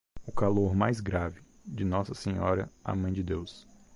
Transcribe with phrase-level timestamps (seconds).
[0.25, 3.67] O calor mais grave, de Nossa Senhora a Mãe de Deus.